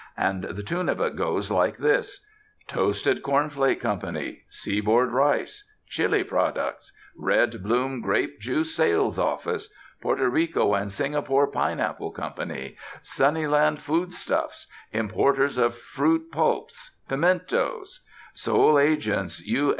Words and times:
And 0.17 0.45
the 0.45 0.63
tune 0.63 0.89
of 0.89 0.99
it 0.99 1.15
goes 1.15 1.51
like 1.51 1.77
this: 1.77 2.25
"Toasted 2.65 3.21
Corn 3.21 3.51
Flake 3.51 3.81
Co.," 3.81 3.99
"Seaboard 4.49 5.11
Rice," 5.11 5.63
"Chili 5.87 6.23
Products," 6.23 6.91
"Red 7.15 7.61
Bloom 7.61 8.01
Grape 8.01 8.39
Juice 8.39 8.73
Sales 8.75 9.19
Office," 9.19 9.71
"Porto 10.01 10.23
Rico 10.23 10.73
and 10.73 10.91
Singapore 10.91 11.45
Pineapple 11.45 12.11
Co.," 12.13 12.31
"Sunnyland 13.03 13.77
Foodstuffs," 13.79 14.65
"Importers 14.91 15.59
of 15.59 15.77
Fruit 15.77 16.31
Pulps, 16.31 16.97
Pimentos," 17.07 17.99
"Sole 18.33 18.79
Agents 18.79 19.39
U. 19.45 19.69